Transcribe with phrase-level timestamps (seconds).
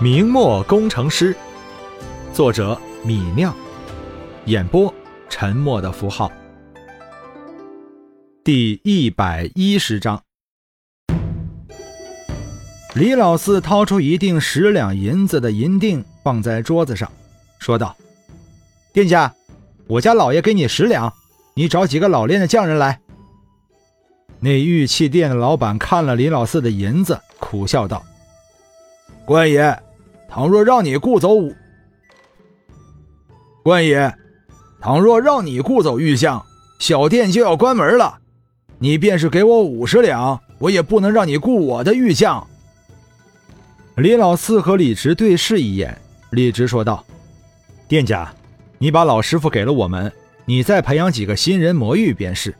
[0.00, 1.34] 明末工程师，
[2.32, 3.52] 作者米酿，
[4.44, 4.94] 演播
[5.28, 6.30] 沉默的符号。
[8.44, 10.22] 第一百一十章，
[12.94, 17.10] 李老四掏出一锭十两银子的银锭，放在桌子上，
[17.58, 17.96] 说道
[18.94, 19.34] ：“店家，
[19.88, 21.12] 我家老爷给你十两，
[21.54, 23.00] 你找几个老练的匠人来。”
[24.38, 28.04] 那玉器店的老板看了李老四的银子，苦笑道
[29.26, 29.76] ：“官爷，
[30.28, 31.54] 倘若让你雇走五，
[33.62, 34.14] 官爷，
[34.78, 36.44] 倘若让你雇走玉匠，
[36.78, 38.18] 小店就要关门了。
[38.78, 42.46] 你便是给我五十两，我也不能让你雇我的玉匠。”
[43.96, 45.98] 李老四和李直对视一眼，
[46.30, 47.02] 李直说道
[47.88, 48.32] ：“店家，
[48.76, 50.12] 你把老师傅给了我们，
[50.44, 52.54] 你再培养几个新人磨玉便是。”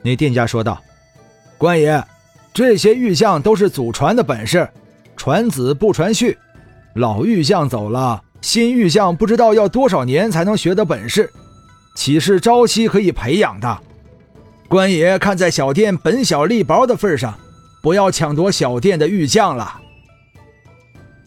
[0.00, 0.80] 那店家说道
[1.58, 2.02] ：“官爷，
[2.54, 4.66] 这些玉匠都是祖传的本事，
[5.16, 6.36] 传子不传婿。
[6.94, 11.30] 老玉匠走了，新玉匠不知道要多少年才能学得本事，
[11.96, 13.80] 岂是朝夕可以培养的？
[14.68, 17.38] 官爷看在小店本小利薄的份上，
[17.82, 19.80] 不要抢夺小店的玉匠了。”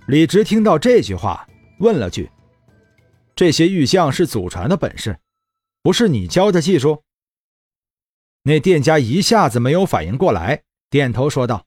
[0.07, 1.45] 李直听到这句话，
[1.79, 2.29] 问了句
[3.35, 5.17] ：“这些玉匠是祖传的本事，
[5.83, 7.03] 不是你教的技术？”
[8.43, 11.65] 那店家一下子没有反应过来，点头说道：“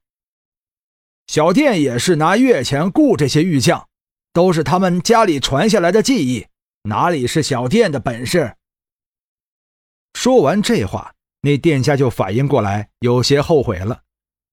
[1.31, 3.87] 小店也是拿月钱雇这些玉匠，
[4.33, 6.49] 都是他们家里传下来的技艺，
[6.89, 8.57] 哪里是小店的本事？”
[10.13, 14.01] 说完这话，那店家就反应过来，有些后悔了，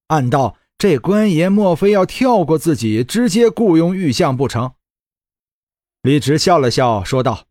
[0.10, 4.74] 暗道：“这官爷莫非要跳过自己，直接雇佣玉匠不成？”
[6.04, 7.46] 李直笑了笑，说道：“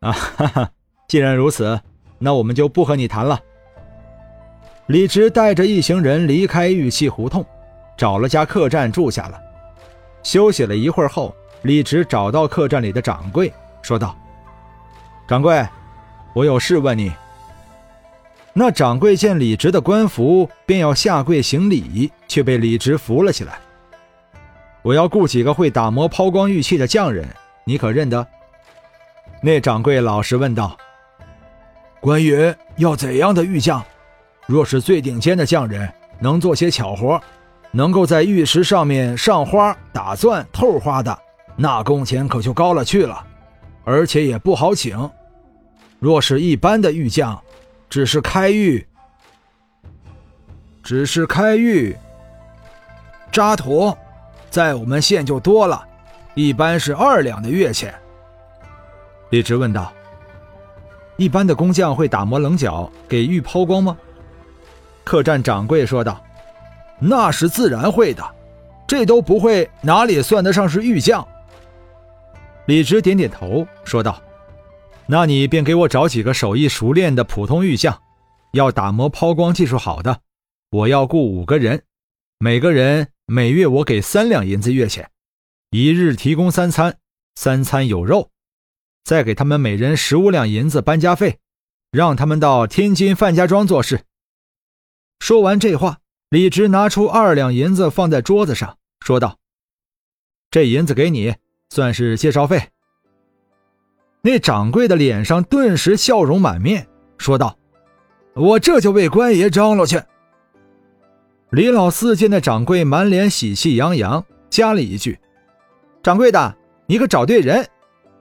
[0.00, 0.72] 啊哈哈，
[1.08, 1.78] 既然如此，
[2.20, 3.38] 那我们就不和你谈了。”
[4.88, 7.44] 李直带着一行人离开玉器胡同，
[7.96, 9.40] 找了家客栈住下了。
[10.22, 14.16] 休息了一会儿后，李直找到客栈里的掌柜，说道
[15.28, 15.66] ：“掌柜，
[16.34, 17.12] 我有事问你。”
[18.56, 23.58] 那掌柜见李直的官服，便要下跪行礼，却被李直扶了起来。
[24.82, 27.26] “我要雇几个会打磨抛光玉器的匠人，
[27.64, 28.26] 你可认得？”
[29.42, 30.76] 那掌柜老实问道
[32.00, 33.84] ：“官爷要怎样的玉匠？”
[34.46, 37.20] 若是最顶尖的匠人，能做些巧活，
[37.74, 41.18] 能够在玉石上面上花、打钻、透花的，
[41.56, 43.26] 那工钱可就高了去了，
[43.82, 45.10] 而且也不好请。
[45.98, 47.36] 若是一般的玉匠，
[47.90, 48.86] 只是开玉，
[50.84, 51.96] 只是开玉、
[53.32, 53.92] 扎土，
[54.50, 55.84] 在我们县就多了，
[56.34, 57.92] 一般是二两的月钱。
[59.30, 59.92] 李直问道
[61.18, 63.96] ：“一般的工匠会打磨棱角，给玉抛光吗？”
[65.02, 66.22] 客栈掌柜说道
[66.98, 68.24] ：“那是自然会的，
[68.86, 71.26] 这都不会，哪里算得上是玉匠？”
[72.66, 74.22] 李直点点头说道
[75.06, 78.00] ：“那你便给我找几个手艺熟练的普通玉匠，
[78.52, 80.20] 要打磨抛光技术好的，
[80.70, 81.82] 我要雇五个人，
[82.38, 85.10] 每个人每月我给三两银子月钱，
[85.70, 86.96] 一日提供三餐，
[87.34, 88.30] 三餐有肉，
[89.04, 91.38] 再给他们每人十五两银子搬家费，
[91.90, 94.04] 让他们到天津范家庄做事。”
[95.20, 95.98] 说完这话，
[96.30, 99.38] 李直拿出二两银子放在桌子上，说道
[100.50, 101.34] ：“这银子给你，
[101.70, 102.70] 算是介绍费。”
[104.20, 107.56] 那掌柜的脸上顿时笑容满面，说道
[108.34, 110.02] ：“我这就为官爷张罗去。”
[111.52, 115.16] 李老四见那掌柜满脸喜气洋洋，加了一句
[116.02, 116.56] ：“掌柜的，
[116.86, 117.64] 你可找对人，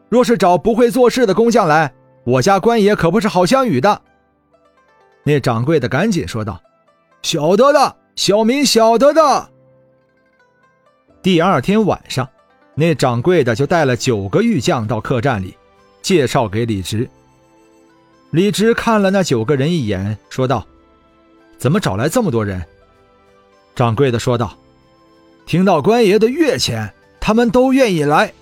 [0.09, 1.91] 若是找不会做事的工匠来，
[2.25, 4.01] 我家官爷可不是好相与的。”
[5.25, 6.61] 那掌柜的赶紧说道。
[7.23, 9.49] 晓得的，小民晓得的。
[11.21, 12.29] 第二天晚上，
[12.75, 15.57] 那掌柜的就带了九个玉匠到客栈里，
[16.01, 17.09] 介绍给李直。
[18.31, 20.67] 李直看了那九个人一眼，说道
[21.57, 22.61] ：“怎么找来这么多人？”
[23.73, 24.57] 掌柜的说道
[25.47, 28.33] ：“听到官爷的月钱，他们都愿意来。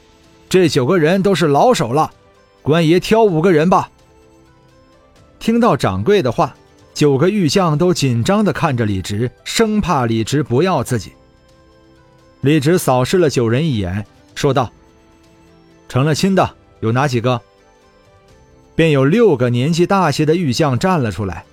[0.49, 2.11] 这九个人都是老手了，
[2.63, 3.91] 官爷挑五个人吧。”
[5.39, 6.55] 听到掌柜的话。
[6.93, 11.13] 九个玉匠都紧张地看着李直，生怕李直不要自己。
[12.41, 14.05] 李直扫视了九人一眼，
[14.35, 14.71] 说道
[15.87, 17.41] ：“成了亲的有哪几个？”
[18.75, 21.45] 便有六个年纪大些的玉匠站了出来，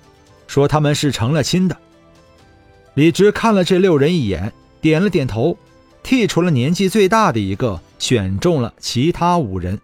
[0.47, 1.77] 说他们是成了亲的。
[2.95, 4.51] 李直看了这六人一眼，
[4.81, 5.57] 点了点头，
[6.03, 9.79] 剔除了年纪最大的一个，选中了其他五人。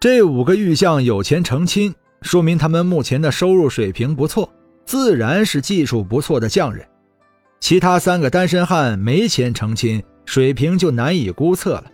[0.00, 1.94] 这五个玉匠有钱成亲。
[2.26, 4.52] 说明他们目前的收入水平不错，
[4.84, 6.84] 自然是技术不错的匠人。
[7.60, 11.84] 其他三个单身汉没钱成亲，水平就难以估测了。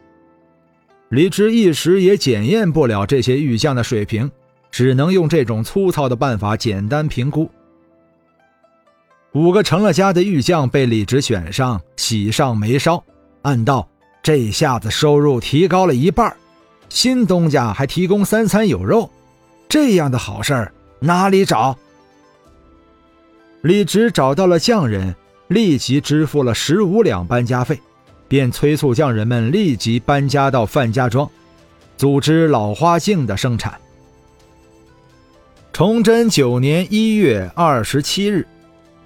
[1.11, 4.31] 李直一时也检验不了这些玉匠的水平，
[4.71, 7.51] 只能用这种粗糙的办法简单评估。
[9.35, 13.03] 五个成了家的玉匠被李直选上，喜上眉梢，
[13.43, 13.87] 暗道
[14.23, 16.35] 这下子收入提高了一半，
[16.89, 19.11] 新东家还提供三餐有肉，
[19.73, 21.75] 这样的好事儿哪里找？
[23.63, 25.17] 李直找到了匠人，
[25.49, 27.81] 立即支付了十五两搬家费，
[28.29, 31.27] 便催促匠人们立即搬家到范家庄，
[31.97, 33.81] 组织老花镜的生产。
[35.73, 38.47] 崇祯九年一月二十七日。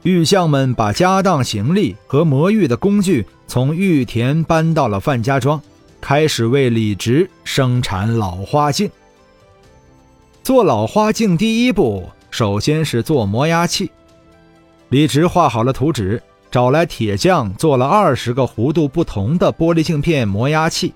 [0.02, 5.62] 玉匠们把家当行李和磨玉的工具从玉田搬到了范家庄，
[6.00, 8.90] 开始为李直生产老花镜。
[10.46, 13.90] 做老花镜第一步，首先是做磨牙器。
[14.90, 16.22] 李直画好了图纸，
[16.52, 20.94] 找来铁匠做了二十个弧度不同的玻璃镜片磨牙器。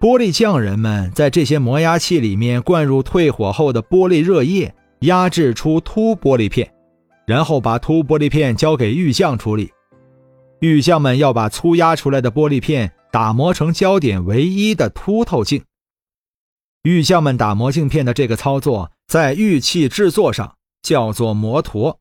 [0.00, 6.72] 玻璃匠人们在这些磨牙器里面灌入退火后的玻璃热液，压制出凸玻璃片。
[7.26, 9.70] 然后把凸玻璃片交给玉匠处理，
[10.60, 15.62] 玉匠们要把粗压出来的玻璃片打磨成焦点唯一的凸透镜。
[16.84, 21.98] 玉匠们打磨镜片的这个操作，在玉器制作上叫做磨陀。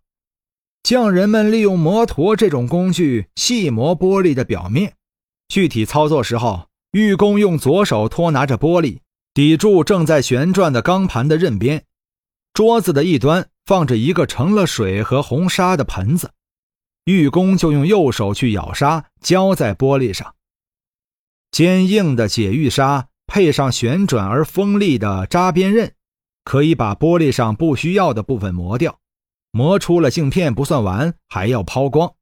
[0.84, 4.94] 匠人们利用磨陀这种工具细磨玻璃的表面。
[5.48, 9.00] 具体操作时候，玉工用左手托拿着玻璃，
[9.34, 11.86] 抵住正在旋转的钢盘的刃边，
[12.54, 13.50] 桌子的一端。
[13.66, 16.34] 放着一个盛了水和红砂的盆子，
[17.06, 20.36] 玉工就用右手去舀沙浇在玻璃上。
[21.50, 25.92] 坚硬的解玉砂配上旋转而锋利的扎边刃，
[26.44, 29.00] 可以把玻璃上不需要的部分磨掉。
[29.50, 32.14] 磨出了镜片不算完，还要抛光。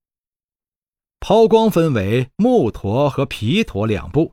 [1.19, 4.31] 抛光分为木坨和皮坨两步。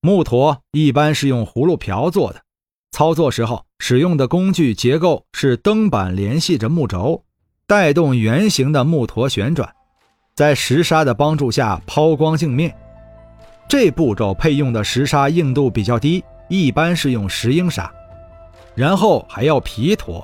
[0.00, 2.42] 木坨一般是用葫芦瓢做的。
[2.90, 7.24] 操作时候使用的工具结构是灯板联系着木轴，
[7.68, 9.72] 带动圆形的木坨旋转，
[10.34, 12.76] 在石沙的帮助下抛光镜面。
[13.72, 17.90] 这步骤配用的石沙硬度比较低，一般是用石英砂。
[18.74, 20.22] 然后还要皮坨，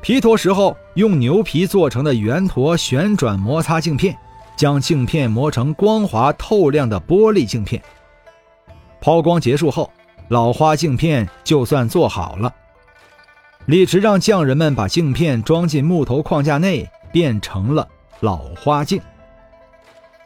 [0.00, 4.16] 皮坨时候用牛皮做成的圆坨旋转摩擦镜片，
[4.56, 7.82] 将镜片磨成光滑透亮的玻璃镜片。
[9.02, 9.90] 抛光结束后。
[10.28, 12.54] 老花镜片就算做好了，
[13.66, 17.86] 李直让匠人们把镜片装进木头框架内，变成了
[18.20, 18.98] 老花镜。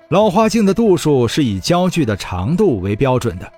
[0.08, 3.52] 老花镜的度数是以焦距的长度为标准的。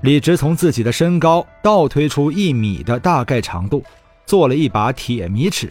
[0.00, 3.84] 李直从自己的身高倒推出一米的大概长度，
[4.24, 5.70] 做了一把铁米尺，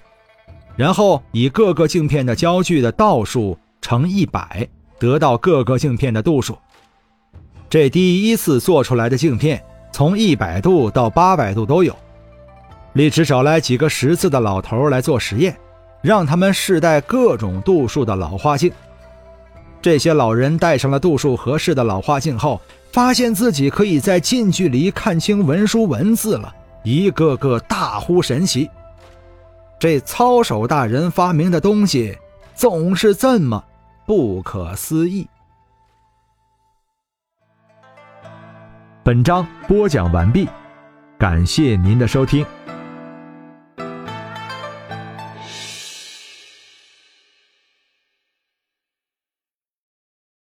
[0.76, 4.68] 然后以各个镜片的焦距的倒数乘一百，
[5.00, 6.56] 得到各个镜片的度数。
[7.68, 9.64] 这第一次做出来的镜片。
[9.92, 11.96] 从一百度到八百度都有。
[12.94, 15.56] 李直找来几个识字的老头来做实验，
[16.02, 18.70] 让他们试戴各种度数的老花镜。
[19.86, 22.60] 这些老人戴上了度数合适的老花镜后，
[22.92, 26.52] 发现自己可以在近距离看清文书文字了，
[26.82, 28.68] 一个个大呼神奇。
[29.78, 32.18] 这操守大人发明的东西，
[32.56, 33.64] 总是这么
[34.08, 35.28] 不可思议。
[39.04, 40.50] 本章播讲完毕，
[41.20, 42.44] 感谢您的收听。